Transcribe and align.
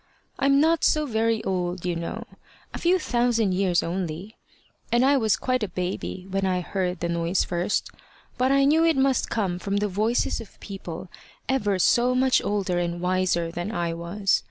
I'm 0.39 0.59
not 0.59 0.83
so 0.83 1.05
very 1.05 1.43
old, 1.43 1.85
you 1.85 1.95
know 1.95 2.23
a 2.73 2.79
few 2.79 2.97
thousand 2.97 3.51
years 3.51 3.83
only 3.83 4.35
and 4.91 5.05
I 5.05 5.15
was 5.15 5.37
quite 5.37 5.61
a 5.61 5.67
baby 5.67 6.25
when 6.31 6.43
I 6.43 6.61
heard 6.61 7.01
the 7.01 7.07
noise 7.07 7.43
first, 7.43 7.91
but 8.35 8.51
I 8.51 8.65
knew 8.65 8.83
it 8.83 8.97
must 8.97 9.29
come 9.29 9.59
from 9.59 9.77
the 9.77 9.87
voices 9.87 10.41
of 10.41 10.59
people 10.59 11.11
ever 11.47 11.77
so 11.77 12.15
much 12.15 12.41
older 12.43 12.79
and 12.79 12.99
wiser 12.99 13.51
than 13.51 13.71
I 13.71 13.93
was. 13.93 14.39